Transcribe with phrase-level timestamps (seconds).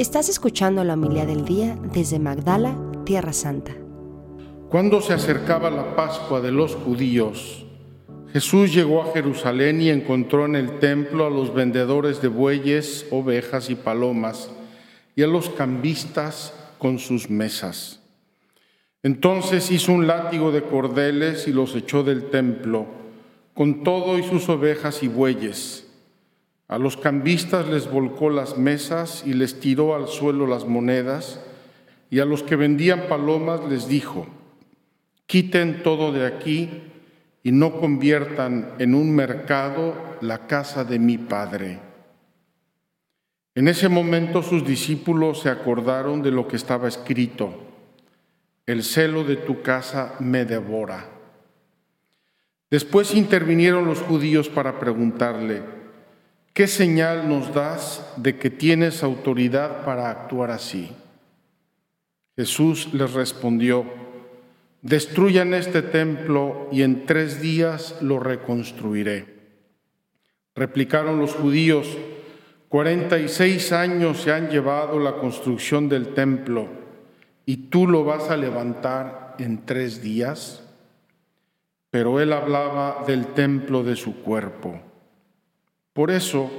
[0.00, 3.76] Estás escuchando la humildad del día desde Magdala, Tierra Santa.
[4.70, 7.66] Cuando se acercaba la Pascua de los judíos,
[8.32, 13.68] Jesús llegó a Jerusalén y encontró en el templo a los vendedores de bueyes, ovejas
[13.68, 14.50] y palomas
[15.16, 18.00] y a los cambistas con sus mesas.
[19.02, 22.86] Entonces hizo un látigo de cordeles y los echó del templo,
[23.52, 25.89] con todo y sus ovejas y bueyes.
[26.70, 31.40] A los cambistas les volcó las mesas y les tiró al suelo las monedas,
[32.10, 34.28] y a los que vendían palomas les dijo,
[35.26, 36.70] quiten todo de aquí
[37.42, 41.80] y no conviertan en un mercado la casa de mi Padre.
[43.56, 47.52] En ese momento sus discípulos se acordaron de lo que estaba escrito,
[48.66, 51.08] el celo de tu casa me devora.
[52.70, 55.79] Después intervinieron los judíos para preguntarle,
[56.52, 60.90] ¿qué señal nos das de que tienes autoridad para actuar así?
[62.36, 63.84] Jesús les respondió,
[64.82, 69.40] destruyan este templo y en tres días lo reconstruiré.
[70.54, 71.98] Replicaron los judíos,
[72.68, 76.68] 46 años se han llevado la construcción del templo
[77.44, 80.62] y tú lo vas a levantar en tres días.
[81.90, 84.80] Pero él hablaba del templo de su cuerpo.
[85.92, 86.50] Por eso,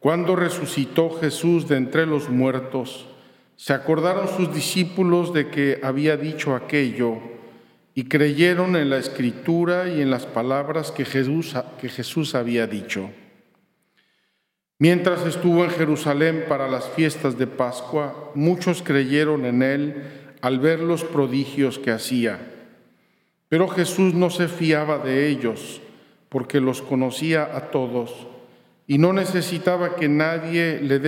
[0.00, 3.06] cuando resucitó Jesús de entre los muertos,
[3.56, 7.18] se acordaron sus discípulos de que había dicho aquello
[7.94, 13.10] y creyeron en la escritura y en las palabras que Jesús, había dicho.
[14.78, 20.02] Mientras estuvo en Jerusalén para las fiestas de Pascua, muchos creyeron en él
[20.40, 22.38] al ver los prodigios que hacía.
[23.48, 25.80] Pero Jesús no se fiaba de ellos,
[26.28, 28.28] porque los conocía a todos
[28.90, 30.98] y no necesitaba que nadie le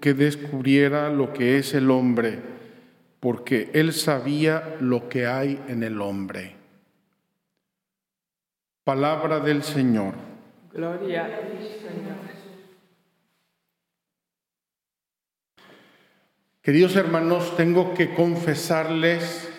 [0.00, 2.38] que descubriera lo que es el hombre,
[3.18, 6.54] porque él sabía lo que hay en el hombre.
[8.84, 10.14] Palabra del Señor.
[10.72, 12.16] Gloria a ti, Señor.
[16.62, 19.50] Queridos hermanos, tengo que confesarles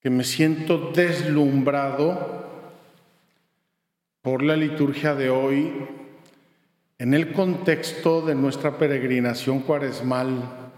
[0.00, 2.41] que me siento deslumbrado
[4.22, 5.72] por la liturgia de hoy
[6.98, 10.70] en el contexto de nuestra peregrinación cuaresmal,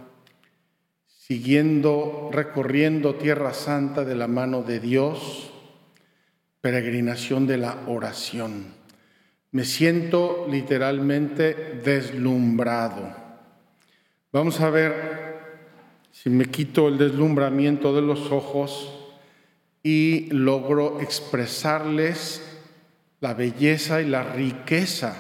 [1.06, 5.52] siguiendo, recorriendo Tierra Santa de la mano de Dios,
[6.62, 8.72] peregrinación de la oración.
[9.50, 13.14] Me siento literalmente deslumbrado.
[14.32, 15.34] Vamos a ver
[16.10, 19.12] si me quito el deslumbramiento de los ojos
[19.82, 22.53] y logro expresarles
[23.24, 25.16] la belleza y la riqueza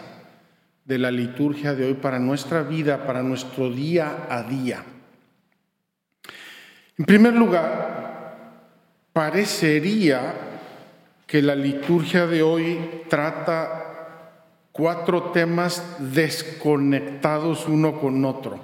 [0.84, 4.84] de la liturgia de hoy para nuestra vida, para nuestro día a día.
[6.98, 8.50] En primer lugar,
[9.10, 10.34] parecería
[11.26, 12.78] que la liturgia de hoy
[13.08, 18.60] trata cuatro temas desconectados uno con otro.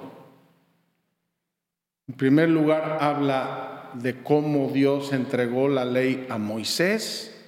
[2.07, 7.40] En primer lugar, habla de cómo Dios entregó la ley a Moisés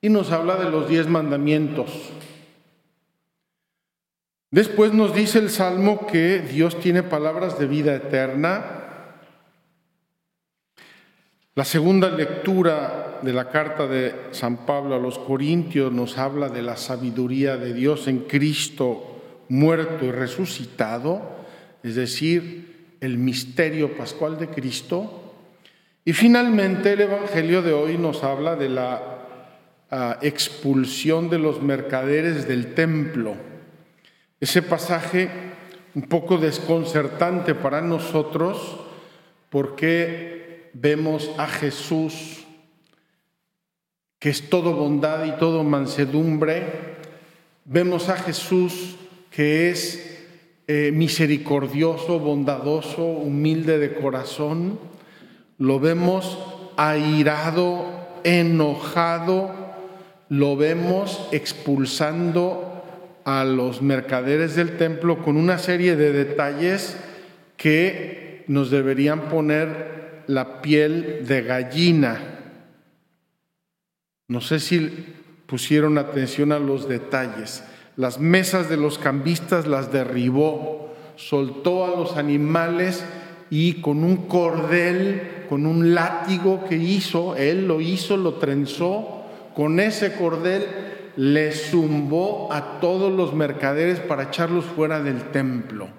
[0.00, 2.10] y nos habla de los diez mandamientos.
[4.50, 8.64] Después nos dice el Salmo que Dios tiene palabras de vida eterna.
[11.54, 16.62] La segunda lectura de la carta de San Pablo a los Corintios nos habla de
[16.62, 19.10] la sabiduría de Dios en Cristo
[19.50, 21.22] muerto y resucitado,
[21.82, 25.34] es decir, el misterio pascual de Cristo.
[26.04, 29.09] Y finalmente el Evangelio de hoy nos habla de la
[30.22, 33.34] expulsión de los mercaderes del templo.
[34.38, 35.28] Ese pasaje
[35.94, 38.80] un poco desconcertante para nosotros
[39.50, 42.44] porque vemos a Jesús
[44.20, 46.98] que es todo bondad y todo mansedumbre.
[47.64, 48.96] Vemos a Jesús
[49.30, 50.26] que es
[50.68, 54.78] eh, misericordioso, bondadoso, humilde de corazón.
[55.56, 56.38] Lo vemos
[56.76, 57.86] airado,
[58.22, 59.59] enojado,
[60.30, 62.82] lo vemos expulsando
[63.24, 66.96] a los mercaderes del templo con una serie de detalles
[67.56, 72.20] que nos deberían poner la piel de gallina.
[74.28, 75.06] No sé si
[75.46, 77.64] pusieron atención a los detalles.
[77.96, 83.04] Las mesas de los cambistas las derribó, soltó a los animales
[83.50, 89.19] y con un cordel, con un látigo que hizo, él lo hizo, lo trenzó,
[89.60, 90.64] con ese cordel
[91.16, 95.90] le zumbó a todos los mercaderes para echarlos fuera del templo.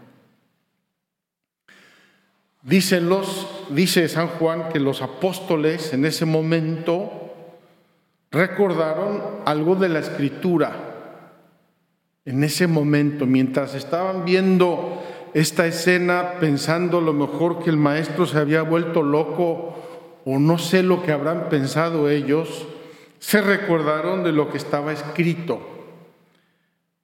[2.64, 7.36] Dicen los, dice San Juan que los apóstoles en ese momento
[8.32, 10.72] recordaron algo de la escritura.
[12.26, 15.04] En ese momento, mientras estaban viendo
[15.36, 19.76] esta escena pensando a lo mejor que el maestro se había vuelto loco
[20.26, 22.68] o no sé lo que habrán pensado ellos,
[23.22, 25.62] se recordaron de lo que estaba escrito.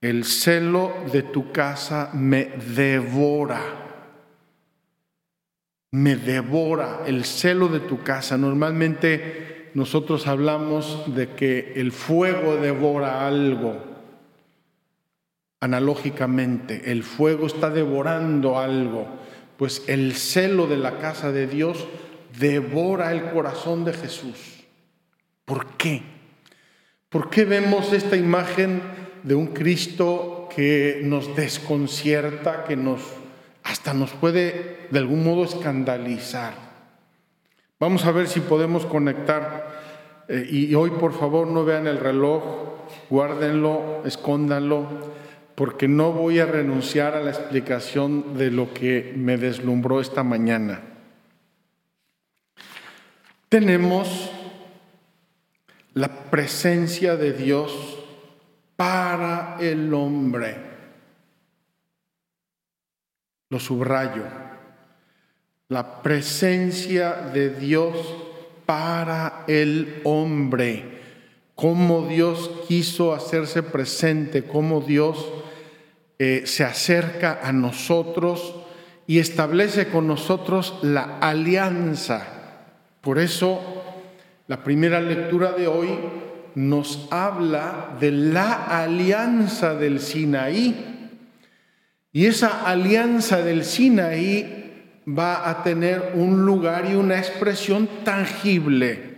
[0.01, 3.61] El celo de tu casa me devora.
[5.91, 8.35] Me devora el celo de tu casa.
[8.35, 13.79] Normalmente nosotros hablamos de que el fuego devora algo.
[15.59, 19.07] Analógicamente, el fuego está devorando algo.
[19.55, 21.87] Pues el celo de la casa de Dios
[22.39, 24.56] devora el corazón de Jesús.
[25.47, 26.01] ¿Por qué?
[27.07, 28.81] ¿Por qué vemos esta imagen
[29.23, 32.99] de un Cristo que nos desconcierta, que nos
[33.63, 36.53] hasta nos puede de algún modo escandalizar?
[37.79, 42.43] Vamos a ver si podemos conectar eh, y hoy por favor no vean el reloj,
[43.09, 44.85] guárdenlo, escóndanlo,
[45.55, 50.81] porque no voy a renunciar a la explicación de lo que me deslumbró esta mañana
[53.49, 54.29] tenemos
[55.97, 57.97] la presencia de Dios
[58.75, 60.55] para el hombre.
[63.49, 64.21] Lo subrayo.
[65.69, 67.97] La presencia de Dios
[68.67, 70.99] para el hombre.
[71.55, 75.27] Cómo Dios quiso hacerse presente, cómo Dios
[76.19, 78.53] eh, se acerca a nosotros
[79.07, 82.37] y establece con nosotros la alianza
[83.07, 83.76] por eso,
[84.47, 85.89] la primera lectura de hoy
[86.55, 91.11] nos habla de la alianza del Sinaí.
[92.11, 99.17] Y esa alianza del Sinaí va a tener un lugar y una expresión tangible.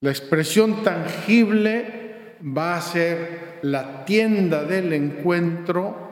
[0.00, 6.06] La expresión tangible va a ser la tienda del encuentro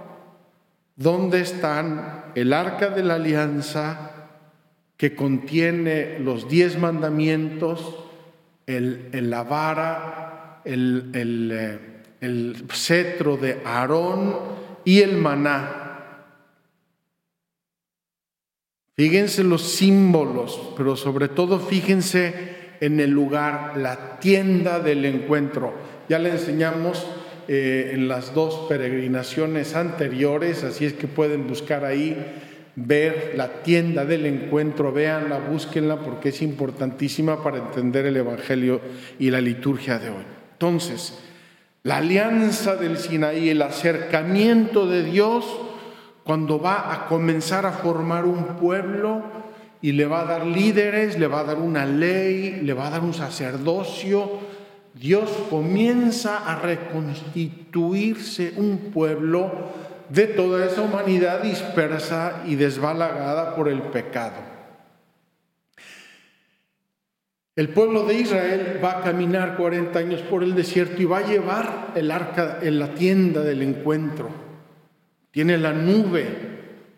[0.96, 4.13] donde están el arca de la alianza,
[4.96, 8.04] que contiene los diez mandamientos,
[8.66, 11.78] el, la vara, el, eh,
[12.20, 14.36] el cetro de Aarón
[14.84, 15.80] y el maná.
[18.96, 25.74] Fíjense los símbolos, pero sobre todo fíjense en el lugar, la tienda del encuentro.
[26.08, 27.06] Ya le enseñamos
[27.48, 32.16] eh, en las dos peregrinaciones anteriores, así es que pueden buscar ahí
[32.76, 38.80] ver la tienda del encuentro, véanla, búsquenla porque es importantísima para entender el Evangelio
[39.18, 40.24] y la liturgia de hoy.
[40.52, 41.18] Entonces,
[41.82, 45.44] la alianza del Sinaí, el acercamiento de Dios
[46.24, 49.22] cuando va a comenzar a formar un pueblo
[49.82, 52.90] y le va a dar líderes, le va a dar una ley, le va a
[52.90, 54.40] dar un sacerdocio,
[54.94, 59.50] Dios comienza a reconstituirse un pueblo
[60.08, 64.54] de toda esa humanidad dispersa y desbalagada por el pecado.
[67.56, 71.26] El pueblo de Israel va a caminar 40 años por el desierto y va a
[71.26, 74.28] llevar el arca en la tienda del encuentro.
[75.30, 76.26] Tiene la nube,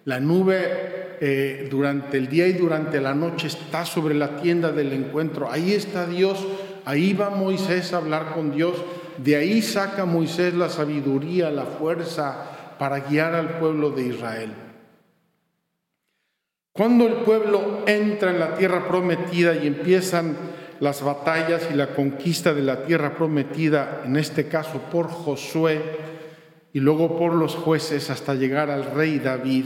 [0.04, 4.94] la nube eh, durante el día y durante la noche está sobre la tienda del
[4.94, 5.50] encuentro.
[5.50, 6.46] Ahí está Dios,
[6.86, 8.82] ahí va Moisés a hablar con Dios,
[9.18, 14.52] de ahí saca Moisés la sabiduría, la fuerza, para guiar al pueblo de Israel.
[16.72, 20.36] Cuando el pueblo entra en la tierra prometida y empiezan
[20.80, 25.80] las batallas y la conquista de la tierra prometida, en este caso por Josué
[26.74, 29.64] y luego por los jueces hasta llegar al rey David,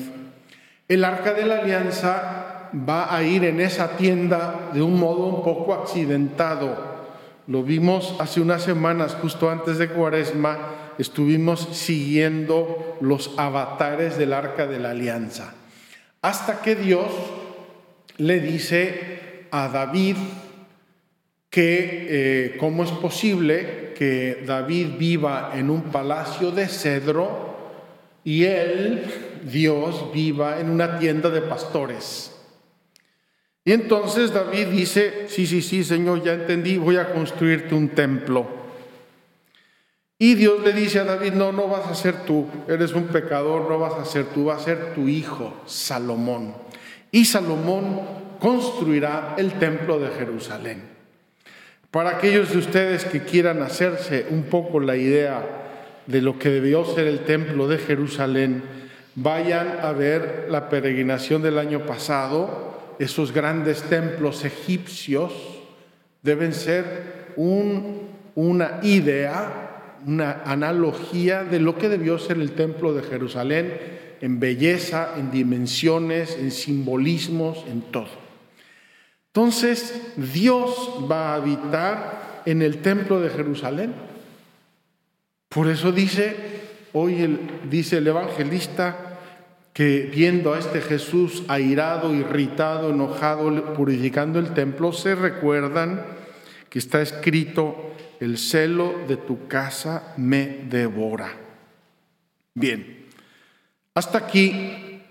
[0.86, 5.42] el arca de la alianza va a ir en esa tienda de un modo un
[5.42, 6.90] poco accidentado.
[7.48, 10.58] Lo vimos hace unas semanas, justo antes de Cuaresma,
[11.00, 15.54] estuvimos siguiendo los avatares del arca de la alianza.
[16.22, 17.10] Hasta que Dios
[18.18, 20.16] le dice a David
[21.48, 27.50] que eh, cómo es posible que David viva en un palacio de cedro
[28.22, 29.04] y él,
[29.50, 32.36] Dios, viva en una tienda de pastores.
[33.64, 38.59] Y entonces David dice, sí, sí, sí, Señor, ya entendí, voy a construirte un templo.
[40.22, 43.70] Y Dios le dice a David, no, no vas a ser tú, eres un pecador,
[43.70, 46.54] no vas a ser tú, va a ser tu hijo, Salomón.
[47.10, 48.02] Y Salomón
[48.38, 50.82] construirá el templo de Jerusalén.
[51.90, 55.42] Para aquellos de ustedes que quieran hacerse un poco la idea
[56.06, 58.62] de lo que debió ser el templo de Jerusalén,
[59.14, 65.32] vayan a ver la peregrinación del año pasado, esos grandes templos egipcios
[66.22, 69.69] deben ser una idea,
[70.06, 73.72] una analogía de lo que debió ser el templo de Jerusalén
[74.20, 78.08] en belleza, en dimensiones, en simbolismos, en todo.
[79.28, 83.94] Entonces Dios va a habitar en el templo de Jerusalén.
[85.48, 86.36] Por eso dice,
[86.92, 87.38] hoy el,
[87.70, 89.10] dice el evangelista,
[89.72, 96.04] que viendo a este Jesús airado, irritado, enojado, purificando el templo, se recuerdan
[96.68, 97.76] que está escrito,
[98.20, 101.32] el celo de tu casa me devora.
[102.54, 103.08] Bien,
[103.94, 105.02] hasta aquí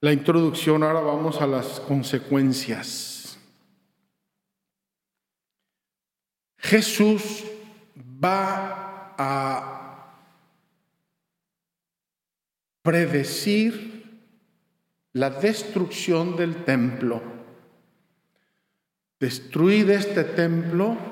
[0.00, 3.38] la introducción, ahora vamos a las consecuencias.
[6.58, 7.44] Jesús
[7.96, 10.16] va a
[12.82, 14.22] predecir
[15.12, 17.22] la destrucción del templo.
[19.20, 21.11] Destruid este templo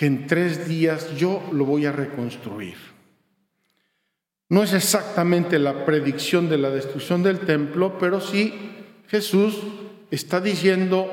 [0.00, 2.76] que en tres días yo lo voy a reconstruir.
[4.48, 8.54] No es exactamente la predicción de la destrucción del templo, pero sí
[9.08, 9.58] Jesús
[10.10, 11.06] está diciendo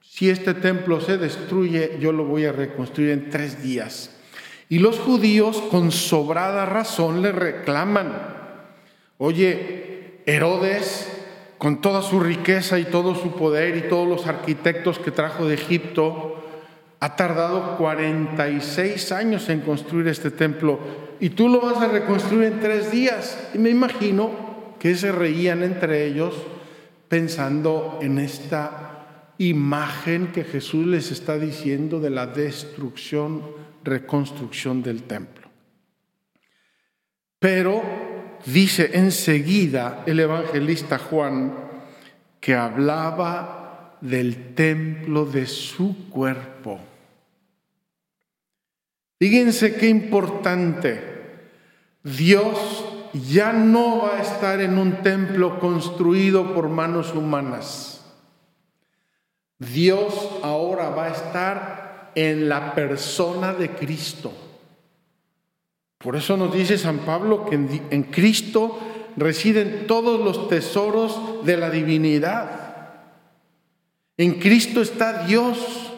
[0.00, 4.10] si este templo se destruye, yo lo voy a reconstruir en tres días.
[4.70, 8.10] Y los judíos con sobrada razón le reclaman,
[9.18, 11.12] oye, Herodes,
[11.58, 15.56] con toda su riqueza y todo su poder y todos los arquitectos que trajo de
[15.56, 16.35] Egipto,
[17.00, 20.78] ha tardado 46 años en construir este templo
[21.20, 23.50] y tú lo vas a reconstruir en tres días.
[23.54, 24.30] Y me imagino
[24.78, 26.34] que se reían entre ellos
[27.08, 33.42] pensando en esta imagen que Jesús les está diciendo de la destrucción,
[33.84, 35.48] reconstrucción del templo.
[37.38, 37.82] Pero
[38.46, 41.54] dice enseguida el evangelista Juan
[42.40, 43.55] que hablaba
[44.00, 46.80] del templo de su cuerpo.
[49.18, 51.00] Fíjense qué importante.
[52.02, 58.04] Dios ya no va a estar en un templo construido por manos humanas.
[59.58, 64.32] Dios ahora va a estar en la persona de Cristo.
[65.98, 68.78] Por eso nos dice San Pablo que en, Cristo
[69.16, 72.65] residen todos los tesoros de la divinidad.
[74.16, 75.92] En Cristo está Dios.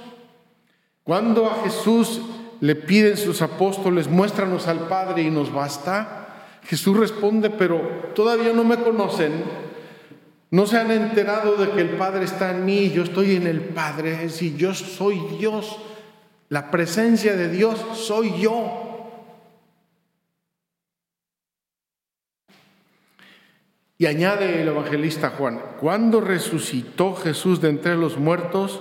[1.05, 2.21] Cuando a Jesús
[2.61, 7.81] le piden sus apóstoles, muéstranos al Padre y nos basta, Jesús responde, pero
[8.15, 9.45] todavía no me conocen
[10.51, 13.61] no se han enterado de que el Padre está en mí yo estoy en el
[13.61, 14.13] Padre.
[14.13, 15.77] Es decir, yo soy Dios.
[16.49, 18.78] La presencia de Dios soy yo.
[24.00, 28.81] Y añade el evangelista Juan, cuando resucitó Jesús de entre los muertos,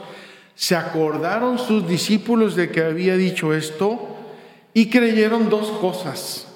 [0.53, 4.15] se acordaron sus discípulos de que había dicho esto
[4.75, 6.47] y creyeron dos cosas.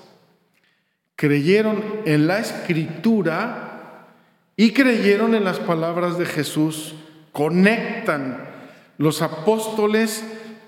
[1.16, 4.08] Creyeron en la escritura
[4.56, 6.94] y creyeron en las palabras de Jesús,
[7.32, 8.48] conectan
[9.00, 10.24] los apóstoles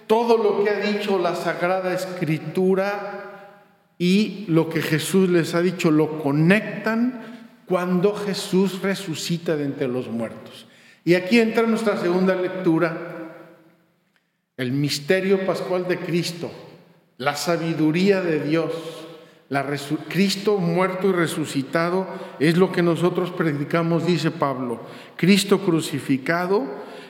[0.07, 3.59] todo lo que ha dicho la Sagrada Escritura
[3.99, 7.32] y lo que Jesús les ha dicho, lo conectan
[7.67, 10.67] cuando Jesús resucita de entre los muertos.
[11.05, 12.97] Y aquí entra nuestra segunda lectura,
[14.57, 16.51] el misterio pascual de Cristo,
[17.17, 18.71] la sabiduría de Dios
[20.09, 22.07] Cristo muerto y resucitado
[22.39, 24.81] es lo que nosotros predicamos, dice Pablo.
[25.15, 26.63] Cristo crucificado,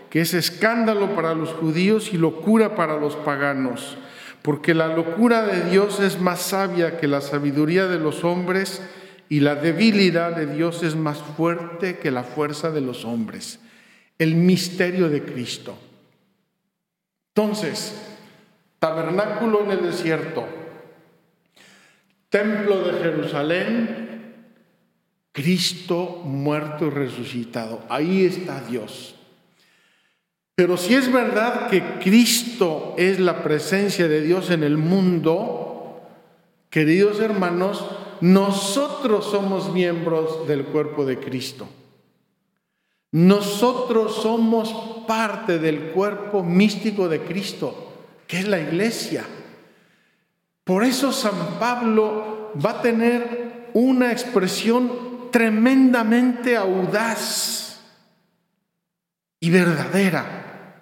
[0.09, 3.97] que es escándalo para los judíos y locura para los paganos,
[4.41, 8.81] porque la locura de Dios es más sabia que la sabiduría de los hombres
[9.33, 13.59] y la debilidad de Dios es más fuerte que la fuerza de los hombres.
[14.19, 15.75] El misterio de Cristo.
[17.33, 17.99] Entonces,
[18.77, 20.45] tabernáculo en el desierto,
[22.29, 24.35] templo de Jerusalén,
[25.31, 27.81] Cristo muerto y resucitado.
[27.89, 29.15] Ahí está Dios.
[30.53, 36.07] Pero si es verdad que Cristo es la presencia de Dios en el mundo,
[36.69, 37.83] queridos hermanos,
[38.23, 41.67] nosotros somos miembros del cuerpo de Cristo.
[43.11, 47.91] Nosotros somos parte del cuerpo místico de Cristo,
[48.25, 49.25] que es la iglesia.
[50.63, 57.81] Por eso San Pablo va a tener una expresión tremendamente audaz
[59.41, 60.79] y verdadera.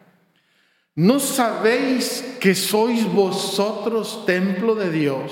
[0.94, 5.32] ¿No sabéis que sois vosotros templo de Dios?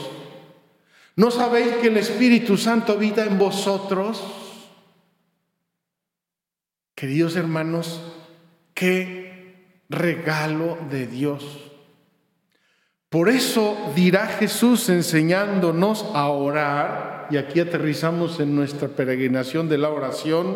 [1.19, 4.23] ¿No sabéis que el Espíritu Santo habita en vosotros?
[6.95, 8.01] Queridos hermanos,
[8.73, 11.71] qué regalo de Dios.
[13.09, 19.89] Por eso dirá Jesús enseñándonos a orar, y aquí aterrizamos en nuestra peregrinación de la
[19.89, 20.55] oración,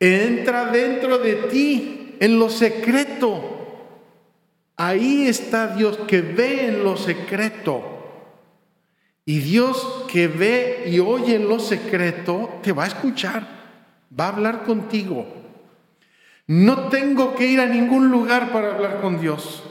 [0.00, 3.42] entra dentro de ti en lo secreto.
[4.76, 7.92] Ahí está Dios que ve en lo secreto.
[9.28, 13.44] Y Dios que ve y oye en lo secreto, te va a escuchar,
[14.18, 15.26] va a hablar contigo.
[16.46, 19.64] No tengo que ir a ningún lugar para hablar con Dios.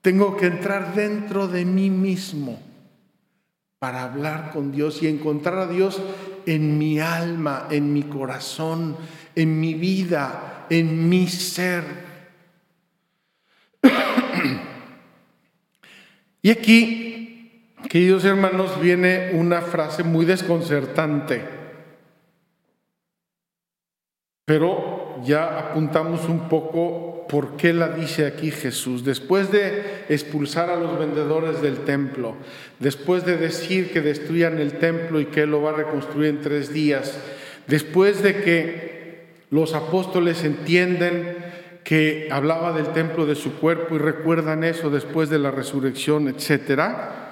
[0.00, 2.58] Tengo que entrar dentro de mí mismo
[3.78, 6.00] para hablar con Dios y encontrar a Dios
[6.46, 8.96] en mi alma, en mi corazón,
[9.34, 11.84] en mi vida, en mi ser.
[16.42, 17.21] y aquí,
[17.88, 21.42] queridos hermanos, viene una frase muy desconcertante,
[24.44, 29.04] pero ya apuntamos un poco por qué la dice aquí Jesús.
[29.04, 32.34] Después de expulsar a los vendedores del templo,
[32.78, 36.40] después de decir que destruyan el templo y que Él lo va a reconstruir en
[36.42, 37.18] tres días,
[37.66, 41.36] después de que los apóstoles entienden
[41.84, 47.31] que hablaba del templo de su cuerpo y recuerdan eso después de la resurrección, etcétera,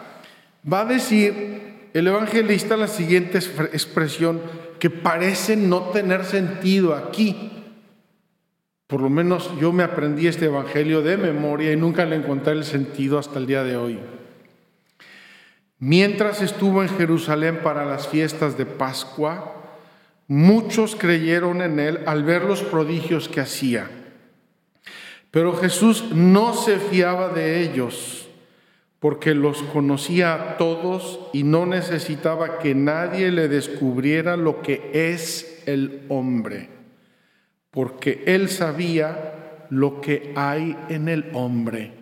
[0.70, 4.40] va a decir el evangelista la siguiente expresión
[4.78, 7.64] que parece no tener sentido aquí.
[8.86, 12.64] Por lo menos yo me aprendí este evangelio de memoria y nunca le encontré el
[12.64, 13.98] sentido hasta el día de hoy.
[15.78, 19.54] Mientras estuvo en Jerusalén para las fiestas de Pascua,
[20.28, 23.88] muchos creyeron en él al ver los prodigios que hacía.
[25.30, 28.19] Pero Jesús no se fiaba de ellos
[29.00, 35.62] porque los conocía a todos y no necesitaba que nadie le descubriera lo que es
[35.64, 36.68] el hombre,
[37.70, 41.92] porque él sabía lo que hay en el hombre.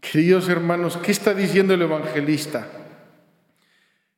[0.00, 2.68] Queridos hermanos, ¿qué está diciendo el evangelista?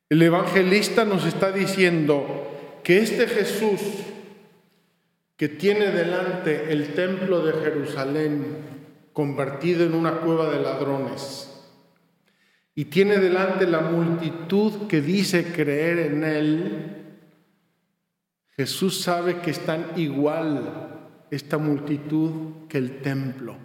[0.08, 3.80] El evangelista nos está diciendo que este Jesús
[5.36, 8.44] que tiene delante el templo de Jerusalén
[9.12, 11.52] convertido en una cueva de ladrones
[12.78, 16.92] y tiene delante la multitud que dice creer en Él,
[18.54, 23.56] Jesús sabe que están igual esta multitud que el templo.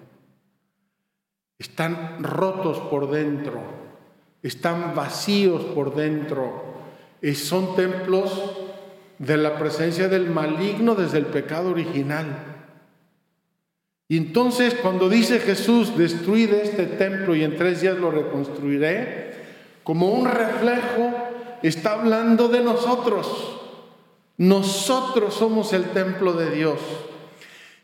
[1.59, 3.61] Están rotos por dentro,
[4.41, 6.73] están vacíos por dentro,
[7.35, 8.57] son templos
[9.19, 12.50] de la presencia del maligno desde el pecado original.
[14.11, 19.31] Y entonces cuando dice Jesús, destruid este templo y en tres días lo reconstruiré,
[19.85, 21.13] como un reflejo,
[21.63, 23.61] está hablando de nosotros.
[24.35, 26.79] Nosotros somos el templo de Dios.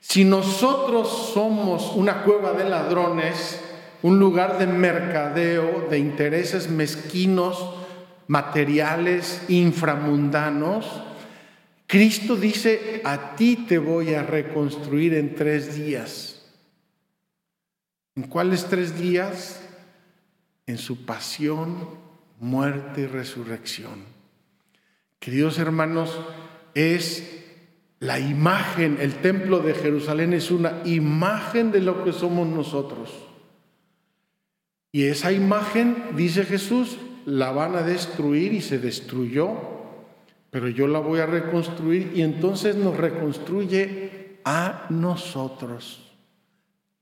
[0.02, 3.62] Si nosotros somos una cueva de ladrones,
[4.04, 7.70] un lugar de mercadeo, de intereses mezquinos,
[8.28, 10.88] materiales, inframundanos,
[11.88, 16.45] Cristo dice, a ti te voy a reconstruir en tres días.
[18.15, 19.62] ¿En cuáles tres días?
[20.65, 21.88] En su pasión,
[22.41, 24.04] muerte y resurrección.
[25.19, 26.19] Queridos hermanos,
[26.73, 27.45] es
[28.00, 33.13] la imagen, el templo de Jerusalén es una imagen de lo que somos nosotros.
[34.91, 39.77] Y esa imagen, dice Jesús, la van a destruir y se destruyó
[40.50, 46.14] pero yo la voy a reconstruir y entonces nos reconstruye a nosotros,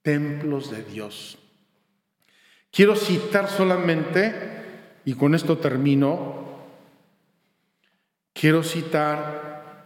[0.02, 1.38] templos de Dios.
[2.72, 4.34] Quiero citar solamente,
[5.06, 6.46] y con esto termino,
[8.34, 9.84] quiero citar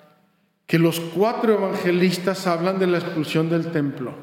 [0.66, 4.14] que los cuatro evangelistas hablan de la expulsión del templo.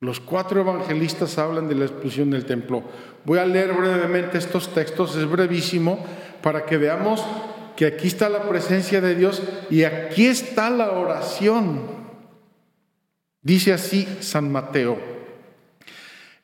[0.00, 2.82] Los cuatro evangelistas hablan de la expulsión del templo.
[3.24, 6.04] Voy a leer brevemente estos textos, es brevísimo,
[6.42, 7.24] para que veamos
[7.76, 12.02] que aquí está la presencia de Dios y aquí está la oración.
[13.40, 14.98] Dice así San Mateo.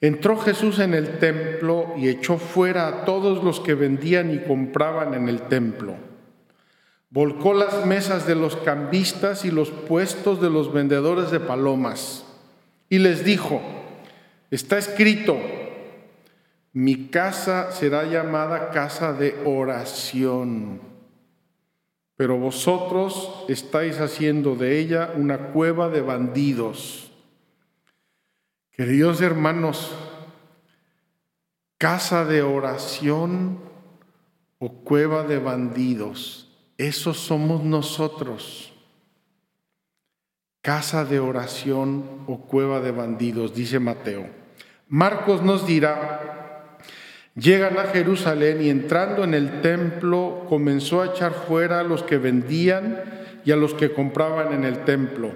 [0.01, 5.15] Entró Jesús en el templo y echó fuera a todos los que vendían y compraban
[5.15, 5.97] en el templo.
[7.11, 12.25] Volcó las mesas de los cambistas y los puestos de los vendedores de palomas.
[12.89, 13.61] Y les dijo,
[14.51, 15.37] está escrito,
[16.73, 20.98] mi casa será llamada casa de oración
[22.19, 27.13] pero vosotros estáis haciendo de ella una cueva de bandidos.
[28.73, 29.95] Queridos hermanos,
[31.79, 33.61] casa de oración
[34.59, 38.73] o cueva de bandidos, esos somos nosotros.
[40.61, 44.29] Casa de oración o cueva de bandidos, dice Mateo.
[44.89, 46.38] Marcos nos dirá,
[47.39, 52.19] llegan a Jerusalén y entrando en el templo comenzó a echar fuera a los que
[52.19, 53.03] vendían
[53.45, 55.33] y a los que compraban en el templo.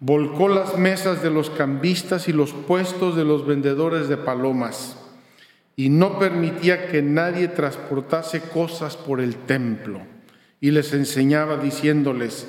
[0.00, 4.96] Volcó las mesas de los cambistas y los puestos de los vendedores de palomas
[5.78, 10.00] y no permitía que nadie transportase cosas por el templo.
[10.60, 12.48] Y les enseñaba diciéndoles,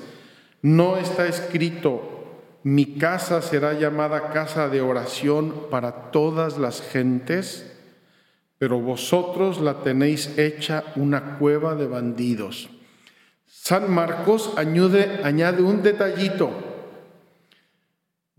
[0.63, 7.78] no está escrito, mi casa será llamada casa de oración para todas las gentes,
[8.59, 12.69] pero vosotros la tenéis hecha una cueva de bandidos.
[13.47, 16.69] San Marcos añade, un detallito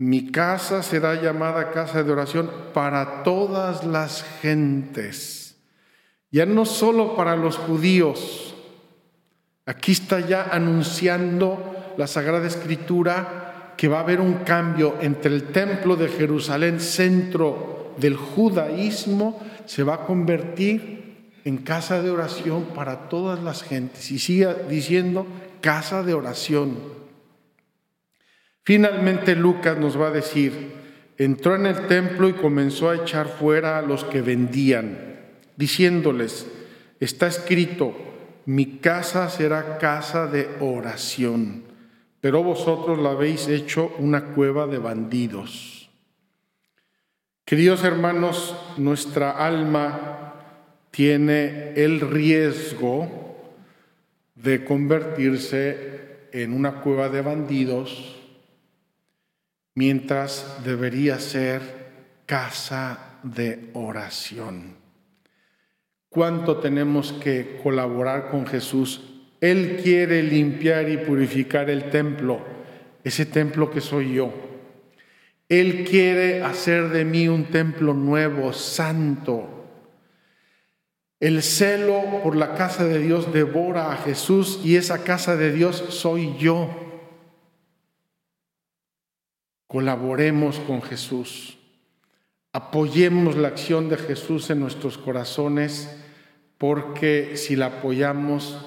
[0.01, 5.57] mi casa será llamada casa de oración para todas las gentes,
[6.31, 8.55] ya no solo para los judíos.
[9.67, 15.51] Aquí está ya anunciando la Sagrada Escritura que va a haber un cambio entre el
[15.51, 19.39] templo de Jerusalén, centro del judaísmo,
[19.71, 24.11] se va a convertir en casa de oración para todas las gentes.
[24.11, 25.25] Y sigue diciendo
[25.61, 26.77] casa de oración.
[28.63, 30.73] Finalmente Lucas nos va a decir,
[31.17, 34.97] entró en el templo y comenzó a echar fuera a los que vendían,
[35.55, 36.47] diciéndoles,
[36.99, 37.95] está escrito,
[38.45, 41.63] mi casa será casa de oración,
[42.19, 45.80] pero vosotros la habéis hecho una cueva de bandidos.
[47.51, 50.35] Queridos hermanos, nuestra alma
[50.89, 53.35] tiene el riesgo
[54.35, 58.21] de convertirse en una cueva de bandidos
[59.75, 61.61] mientras debería ser
[62.25, 64.77] casa de oración.
[66.07, 69.25] ¿Cuánto tenemos que colaborar con Jesús?
[69.41, 72.39] Él quiere limpiar y purificar el templo,
[73.03, 74.50] ese templo que soy yo.
[75.51, 79.49] Él quiere hacer de mí un templo nuevo, santo.
[81.19, 85.83] El celo por la casa de Dios devora a Jesús y esa casa de Dios
[85.89, 86.69] soy yo.
[89.67, 91.57] Colaboremos con Jesús.
[92.53, 96.01] Apoyemos la acción de Jesús en nuestros corazones,
[96.57, 98.57] porque si la apoyamos,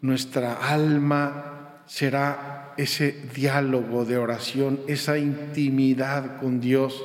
[0.00, 7.04] nuestra alma será ese diálogo de oración, esa intimidad con Dios,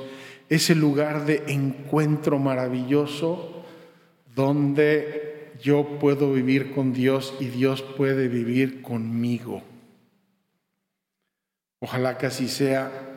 [0.50, 3.66] ese lugar de encuentro maravilloso
[4.36, 9.64] donde yo puedo vivir con Dios y Dios puede vivir conmigo.
[11.80, 13.08] Ojalá que así sea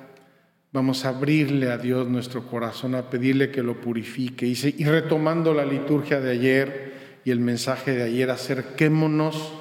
[0.73, 4.47] Vamos a abrirle a Dios nuestro corazón, a pedirle que lo purifique.
[4.47, 6.93] Y, retomando la liturgia de ayer
[7.25, 9.53] y el mensaje de ayer, acerquémonos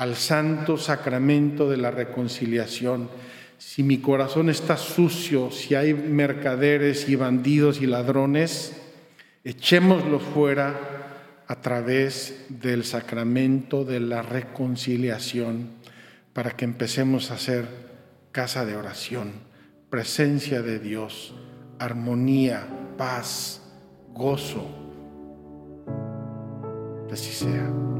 [0.00, 3.10] al santo sacramento de la reconciliación.
[3.58, 8.80] Si mi corazón está sucio, si hay mercaderes y bandidos y ladrones,
[9.44, 15.68] echémoslo fuera a través del sacramento de la reconciliación
[16.32, 17.66] para que empecemos a ser
[18.32, 19.50] casa de oración
[19.90, 21.34] presencia de Dios,
[21.80, 22.64] armonía,
[22.96, 23.60] paz,
[24.14, 24.64] gozo.
[27.12, 27.99] Así sea.